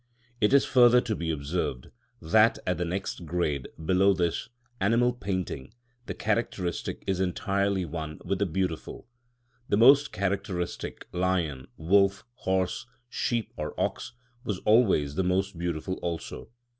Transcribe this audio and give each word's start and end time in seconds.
It 0.39 0.51
is 0.51 0.65
further 0.65 0.99
to 1.01 1.15
be 1.15 1.29
observed 1.29 1.91
that 2.19 2.57
at 2.65 2.79
the 2.79 2.85
next 2.85 3.23
grade 3.27 3.69
below 3.85 4.13
this, 4.15 4.49
animal 4.79 5.13
painting, 5.13 5.75
the 6.07 6.15
characteristic 6.15 7.03
is 7.05 7.19
entirely 7.19 7.85
one 7.85 8.19
with 8.25 8.39
the 8.39 8.47
beautiful; 8.47 9.07
the 9.69 9.77
most 9.77 10.11
characteristic 10.11 11.05
lion, 11.11 11.67
wolf, 11.77 12.25
horse, 12.33 12.87
sheep, 13.09 13.53
or 13.57 13.79
ox, 13.79 14.13
was 14.43 14.57
always 14.65 15.13
the 15.13 15.23
most 15.23 15.55
beautiful 15.55 15.93
also. 16.01 16.49